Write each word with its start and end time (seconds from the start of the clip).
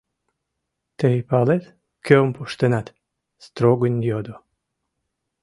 —Тый 0.99 1.17
палет, 1.29 1.63
кӧм 2.05 2.27
пуштынат?— 2.35 2.87
строгын 3.45 3.95
йодо. 4.09 4.35